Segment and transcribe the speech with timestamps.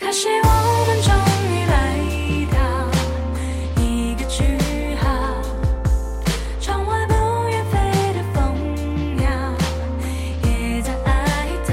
[0.00, 0.48] 可惜我
[0.86, 1.12] 们终
[1.52, 1.74] 于来
[2.50, 2.58] 到
[3.80, 5.04] 一个句号，
[6.58, 7.14] 窗外不
[7.48, 7.78] 愿飞
[8.14, 8.56] 的蜂
[9.16, 9.30] 鸟
[10.42, 11.70] 也在哀悼，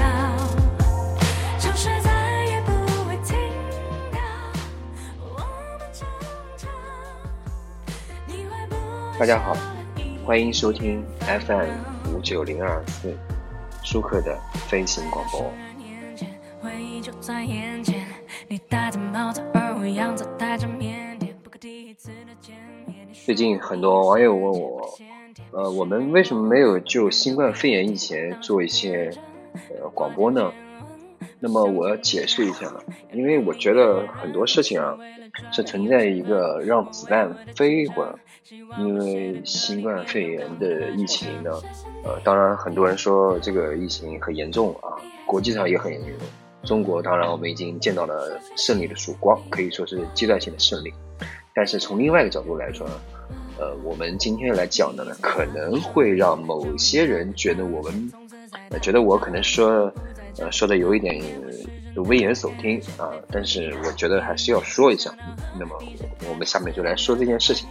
[1.58, 2.70] 城市再也不
[3.06, 3.34] 会听
[4.12, 4.18] 到。
[5.20, 5.40] 我
[5.78, 6.06] 们争
[6.58, 6.68] 吵，
[8.26, 9.56] 你会不会大家好，
[10.24, 11.70] 欢迎收听 FM
[12.14, 13.16] 五九零二四
[13.82, 15.50] 舒克的飞行广播。
[15.76, 16.28] 年前，
[16.62, 18.06] 回忆就在眼前，
[18.50, 23.06] 你戴着帽子，而我样子带着腼腆，不可第一次的见面。
[23.12, 24.88] 最近很多网友问我，
[25.52, 29.10] 呃，我们为什么没有就新冠肺炎疫情做一些
[29.52, 30.50] 呃广播呢？
[31.40, 32.72] 那么我要解释一下，
[33.12, 34.96] 因为我觉得很多事情啊
[35.52, 38.18] 是存在一个让子弹飞一会儿，
[38.78, 41.50] 因为新冠肺炎的疫情呢，
[42.02, 44.96] 呃，当然很多人说这个疫情很严重啊，
[45.26, 46.26] 国际上也很严重。
[46.64, 50.92] 中国当然我们已经见到了胜利的曙光，可以说是阶段性的胜利。
[51.54, 52.94] 但是从另外一个角度来说呢，
[53.58, 58.12] 呃，我们今天来讲的呢，可能会让某些人觉得我们，
[58.80, 59.92] 觉得我可能说，
[60.38, 61.20] 呃，说的有一点
[61.96, 65.12] 危言耸听啊，但是我觉得还是要说一下。
[65.58, 65.76] 那么
[66.28, 67.68] 我们下面就来说这件事情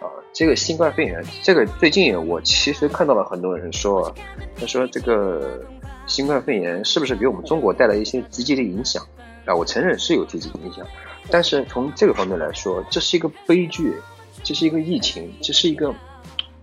[0.00, 4.14] 啊，这个新冠肺炎，这个最近我其实看到了很多人说，
[4.58, 5.62] 他说这个
[6.08, 9.06] 新冠肺炎是不是给我们中国带来一些积极的影响
[9.44, 9.54] 啊？
[9.54, 10.84] 我承认是有积极影响。
[11.30, 13.94] 但是从这个方面来说，这是一个悲剧，
[14.42, 15.94] 这是一个疫情，这是一个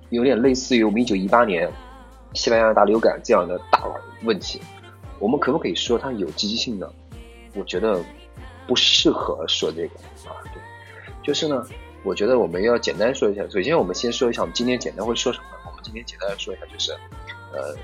[0.09, 1.71] 有点类似于我们一九一八年
[2.33, 3.83] 西班牙大流感这样的大
[4.23, 4.59] 问题。
[5.19, 6.91] 我们可不可以说它有积极性呢？
[7.53, 8.03] 我觉得
[8.67, 9.95] 不适合说这个
[10.27, 10.33] 啊。
[10.51, 10.61] 对，
[11.23, 11.63] 就是呢，
[12.03, 13.43] 我觉得我们要简单说一下。
[13.49, 15.45] 首先，我们先说一下我们今天简单会说什么。
[15.65, 16.91] 我们今天简单的说一下，就是
[17.53, 17.75] 呃，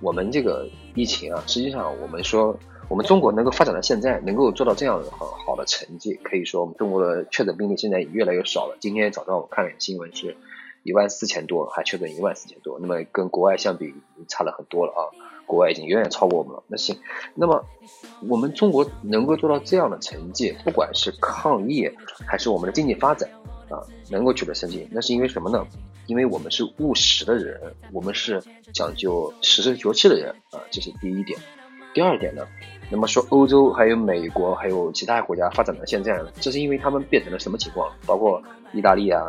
[0.00, 2.58] 我们这个疫情啊，实际上我们说。
[2.88, 8.76] 我们中国能够发展到现在，能够做到这样的很好的成绩，可以说我们中国的确诊病例现在也越来越少了。
[8.80, 10.36] 今天早上我看了新闻，是
[10.82, 13.94] 一万四千多，还确诊一万四千多，那么跟国外相比
[14.26, 15.06] 差了很多了啊！
[15.46, 16.64] 国外已经远远超过我们了。
[16.66, 16.98] 那行，
[17.36, 17.64] 那么
[18.28, 21.88] 我们中国能够做到这样的成绩，不管是抗疫
[22.26, 23.30] 还是我们的经济发展
[23.70, 25.66] 啊，能够取得成绩，那是因为什么呢？
[26.06, 27.58] 因为我们是务实的人，
[27.92, 28.42] 我们是
[28.74, 31.38] 讲究实事求是的人啊，这是第一点。
[31.94, 32.46] 第二点呢？
[32.90, 37.90] 那么说，欧洲还有美国，还有其他国家发展到现在，这是因为他们变成了什么情况？
[38.04, 38.42] 包括
[38.72, 39.24] 意大利啊、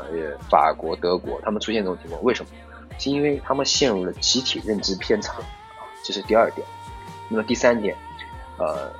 [0.50, 2.52] 法国、德国，他们出现这种情况，为什么？
[3.00, 6.66] 是因为他们陷入了集体认知偏差啊，这是第二点。
[7.30, 7.96] 那么第三点，
[8.58, 8.92] 呃，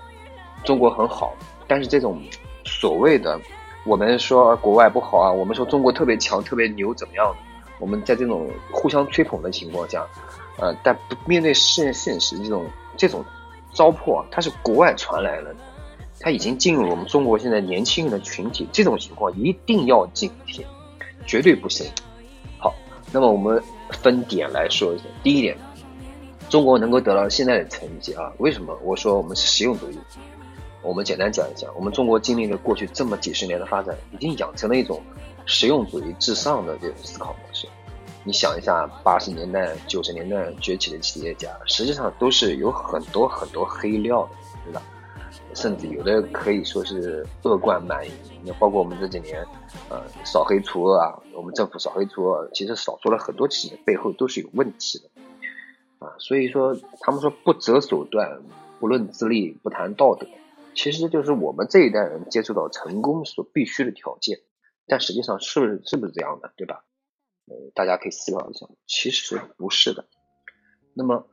[0.64, 1.36] 中国很好，
[1.68, 2.20] 但是这种
[2.66, 3.40] 所谓的
[3.86, 7.36] 我们说国外不好啊，我们说中国特别强、特别牛，怎么样？
[7.80, 10.06] 我们在这种互相吹捧的情况下，
[10.58, 12.66] 呃，但不面对现现实这种
[12.96, 13.24] 这种。
[13.74, 15.56] 糟粕，它是国外传来的，
[16.20, 20.66] 它已经进入我们中国现在年轻人的群体，这种情况一定要警惕，
[21.26, 21.90] 绝对不行。
[22.58, 22.76] 好，
[23.14, 25.06] 那么我们分点来说一下。
[25.24, 25.58] 第一点，
[26.50, 28.78] 中国能够得到现在的成绩啊，为什么？
[28.84, 29.98] 我说我们是实用主义。
[30.84, 35.02] 我们简单讲一讲，我们中国经历了过去这么几十年的发展，已经养成了一种
[35.46, 37.68] 实用主义至上的这种思考模式。
[38.24, 44.30] 你想一下，八十年代、九十年代崛起的企业家，实际上都是有很多很多黑料的，
[44.66, 44.82] 对吧？
[45.54, 48.12] 甚至有的可以说是恶贯满盈。
[48.44, 49.46] 那包括我们这几年，
[49.90, 58.42] 呃，扫黑除恶啊，我们政府扫黑除恶，其实扫出了很多企业，背后都是有问题的，啊，所以说他们说不择手段，
[58.80, 60.28] 不论资历，不谈道德，
[60.76, 64.40] 其实就是我们这一代人接触到成功所必须的条件。
[64.88, 66.84] 但实际上是不是是不是这样的，对吧？
[67.48, 70.06] 呃，大家可以思考一下，其实不是的。
[70.94, 71.28] 那么，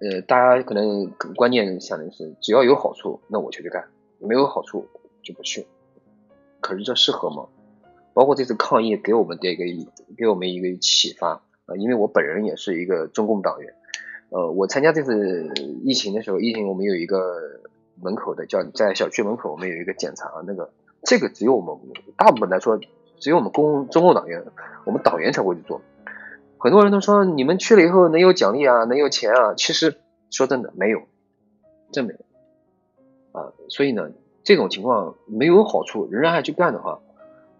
[0.00, 3.84] 呃，大家可能关键想的是，只要有好处，那我就去干；
[4.18, 4.88] 没有好处
[5.22, 5.66] 就不去。
[6.60, 7.46] 可是这适合吗？
[8.14, 9.64] 包括这次抗疫给我们的一个
[10.16, 13.74] 给我们一个启发啊，因为我本人也是一个中共党员。
[14.30, 15.52] 呃，我参加这次
[15.84, 17.60] 疫情的时候，疫情我们有一个
[18.02, 20.70] 门口的叫你在小区门口，我们有一个检查，那个
[21.02, 21.76] 这个只有我们
[22.16, 22.80] 大部分来说。
[23.20, 24.44] 只有我们公中共党员，
[24.84, 25.82] 我们党员才会去做。
[26.56, 29.54] 很多人都说你们去了以后能有奖励啊，能有钱啊。
[29.56, 29.98] 其实
[30.30, 31.02] 说真的没有，
[31.90, 33.52] 真没有啊。
[33.70, 34.12] 所以呢，
[34.44, 37.00] 这种情况没有好处，仍然还去干的话，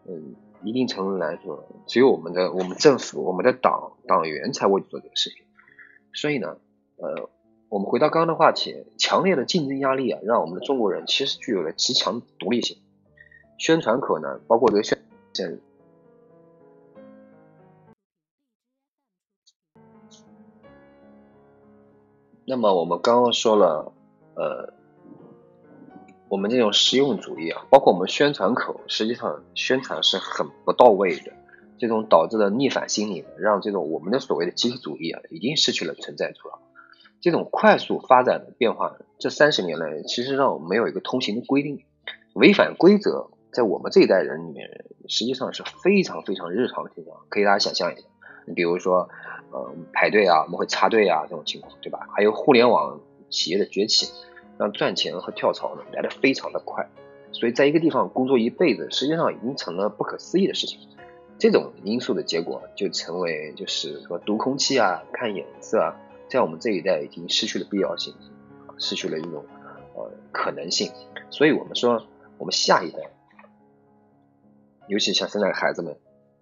[0.07, 5.43] 嗯，一定程度来说，只有我们的我们政府、我们的党党员才会去做这个事情。
[6.13, 6.57] 所以呢，
[6.99, 7.29] 呃，
[7.69, 12.79] 我们回到刚刚的话题，强烈的竞争压力啊，让我们的中国人其实具有了极强独立性。
[13.59, 14.99] 宣传口呢，包括这个宣
[15.35, 15.59] 传。
[22.47, 23.93] 那么我们刚刚说了，
[24.35, 24.73] 呃，
[26.31, 31.33] 我们这种实用主义啊，包括我们宣传口，实际上宣传是很不到位的，
[31.77, 36.59] 这种导致了逆反心理，让这种我们的所谓的集体主义啊，已经失去了存在处了。
[37.21, 41.85] 这种快速发展的变化，这三十年来，其实让我们没有一个通行的规定，
[42.35, 44.69] 违反规则，在我们这一代人里面，
[45.09, 48.03] 实际上是非常非常日常的情况，可以大家想象一下。
[48.47, 49.09] 你比如说，
[49.51, 52.09] 呃，排队啊，我们会插队啊，这种情况，对吧？
[52.15, 54.11] 还有互联网企业的崛起，
[54.57, 56.89] 让赚钱和跳槽呢来的非常的快，
[57.33, 60.79] 所以在一个地方工作一辈子，实际上已经成了不可思议的事情。
[61.39, 65.97] 这种因素的结果，就成为就是说读空气啊，看眼色啊。
[66.29, 68.15] 在我们这一代已经失去了必要性，
[68.79, 69.45] 失去了一种
[69.95, 70.93] 呃可能性，
[71.31, 73.11] 所以我们说我们下一代，
[74.87, 75.99] 尤其像现在的孩子们，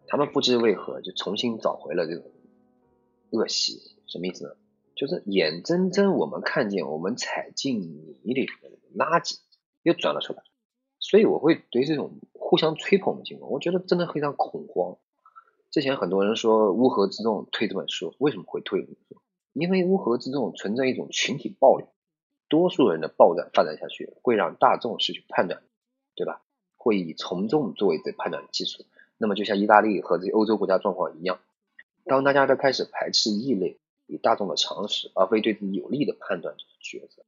[0.06, 2.24] 他们不知为何就重新找回了这种
[3.30, 4.50] 恶习，什么意思呢？
[4.96, 7.80] 就是眼睁睁我们看见我们踩进
[8.22, 9.36] 泥里的垃圾
[9.82, 10.42] 又转了出来，
[10.98, 14.96] 所以我会对这种互相吹捧的情况，我觉得真的非常恐慌。
[15.70, 18.88] 之前很多人说乌合之众推这本书，为什么会推？
[19.58, 21.86] 因为乌合之众存在一种群体暴力，
[22.46, 25.62] 多数人的暴乱发展下去，会让大众失去判断，
[26.14, 26.42] 对吧？
[26.76, 28.84] 会以从众作为这判断的基础。
[29.16, 31.40] 那么就像意大利和这些欧洲国家状况一样，
[32.04, 37.24] 当大家都开始排斥异类，以大众的常识而非对自己有利的判断做出抉择，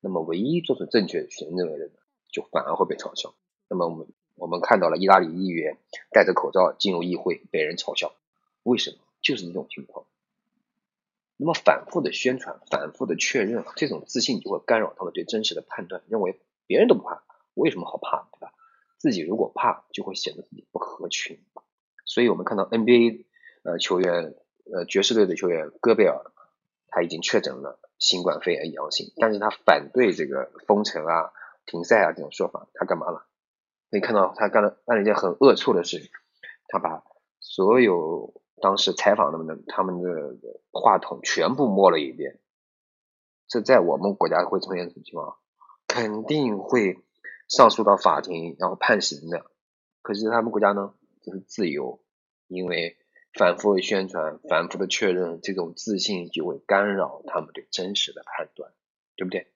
[0.00, 1.98] 那么唯一做出正确选择的人呢，
[2.30, 3.34] 就反而会被嘲笑。
[3.68, 4.06] 那么我们
[4.36, 5.78] 我们看到了意大利议员
[6.12, 8.14] 戴着口罩进入议会被人嘲笑，
[8.62, 8.98] 为什么？
[9.20, 10.01] 就是这种情况。
[11.42, 17.24] 那么反复的宣传，反复的确认，这种自信就会干扰他们对真实的判断，认为别人都不怕，
[17.54, 18.52] 为什么好怕的，对吧？
[18.96, 21.44] 自己如果怕，就会显得自己不合群。
[22.04, 23.24] 所以我们看到 NBA
[23.64, 24.36] 呃球员，
[24.72, 26.30] 呃爵士队的球员戈贝尔，
[26.86, 31.32] 他已经确诊了新冠肺炎阳性，但是他反对这个封城啊、
[31.66, 33.26] 停赛啊这种说法，他干嘛了？
[33.90, 36.08] 可以看到他干了干了一件很恶臭的事情，
[36.68, 37.02] 他把
[37.40, 38.40] 所有。
[38.62, 40.38] 当时采访他们的他们的
[40.70, 42.38] 话筒全部摸了一遍，
[43.48, 45.36] 这在我们国家会出现什么情况？
[45.88, 47.00] 肯定会
[47.48, 49.44] 上诉到法庭，然后判刑的。
[50.00, 52.00] 可是他们国家呢，这是自由，
[52.46, 52.96] 因为
[53.34, 58.72] 反复的宣传、反复的确认，这种自信就会干扰他们对真实的判断，
[59.16, 59.48] 对不对？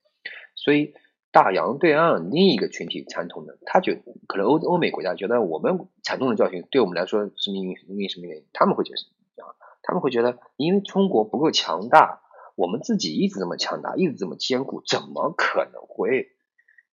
[0.56, 0.94] 所以。
[1.36, 8.44] 大洋对岸另一个群体惨痛的，他觉可能欧欧美国家觉得我们惨痛的教训对我们来说是因为因为什么原因？
[8.54, 9.52] 他们会觉得啊，
[9.82, 12.22] 他们会觉得因为中国不够强大，
[12.54, 16.28] 我们自己一直这么强大，一直这么坚固，怎么可能会？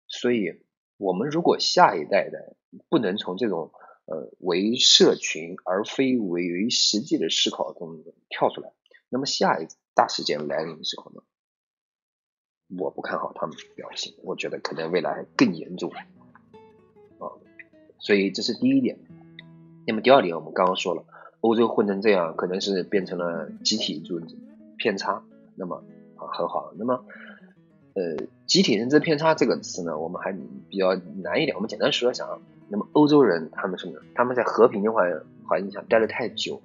[0.10, 0.62] 所以，
[0.98, 2.58] 我们如果下一代的
[2.90, 3.72] 不能从这种
[4.08, 8.74] 呃为社群而非为为实际的思考中跳出来，
[9.08, 11.24] 那么下一大事件来临的时候呢？
[12.78, 15.92] 我不看好他们表现，我觉得可能未来更严重
[17.20, 17.30] 啊，
[18.00, 18.98] 所以这是第一点。
[19.86, 21.04] 那么第二点，我们刚刚说了，
[21.42, 24.36] 欧洲混成这样，可能是变成了集体认知
[24.78, 25.24] 偏差。
[25.56, 25.84] 那么
[26.16, 26.74] 啊，很好。
[26.78, 27.04] 那么
[27.94, 30.32] 呃，集体认知偏差这个词呢，我们还
[30.70, 31.56] 比较难一点。
[31.56, 32.40] 我们简单说一下啊。
[32.70, 34.00] 那么欧洲人他们什么？
[34.16, 36.62] 他们在和平的环环境下待得太久。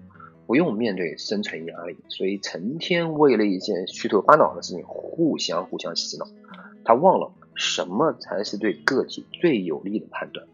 [0.49, 6.27] 不用面对生存压力，所以成天为了一件虚头巴脑的事情互相互相洗脑。
[6.87, 10.47] 他忘了什么才是对个体最有利的判断，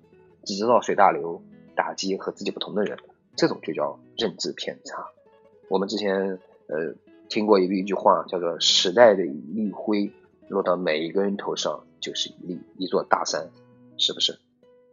[0.43, 1.41] 只知道随大流
[1.77, 2.99] 打击和自己不同的人，
[3.37, 5.07] 这种就叫认知偏差。
[5.69, 6.97] 我们之前呃
[7.29, 10.11] 听过一一句话，叫做“时代的一粒灰
[10.49, 13.49] 落到每一个人头上就是一粒一座大山”，
[13.97, 14.41] 是不是？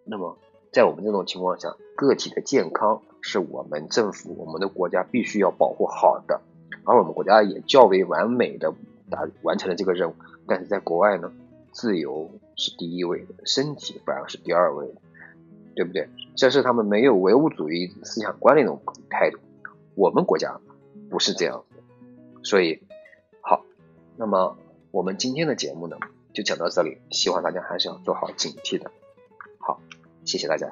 [0.05, 0.37] 那么。
[0.71, 6.39] 在我们这种情况下，个体的健康是我们政府、我们的国家必须要保护好的，
[6.85, 8.73] 而我们国家也较为完美的
[9.09, 10.15] 达完成了这个任务。
[10.47, 11.33] 但是在国外呢，
[11.73, 15.01] 自由是第一位的，身体反而是第二位的，
[15.75, 16.07] 对不对？
[16.37, 19.39] 这是他们没有唯物主义思想观的一种态度。
[19.95, 20.61] 我们国家
[21.09, 21.83] 不是这样的，
[22.43, 22.81] 所以
[23.41, 23.65] 好，
[24.15, 24.57] 那么
[24.91, 25.97] 我们今天的节目呢，
[26.33, 28.89] 就讲到这里，希望大家还是要做好警惕的。
[29.59, 29.81] 好。
[30.25, 30.67] 谢谢大家。